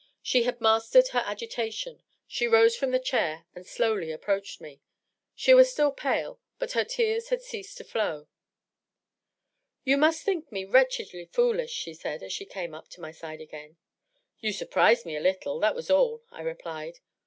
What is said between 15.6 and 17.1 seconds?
was all," I replied.